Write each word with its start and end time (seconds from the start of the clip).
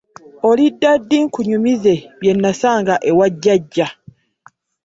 Olidda 0.49 0.89
ddi 1.01 1.17
nkunyumize 1.25 1.93
bye 2.19 2.33
nasanga 2.41 2.93
ewa 3.09 3.25
jjajja? 3.33 3.87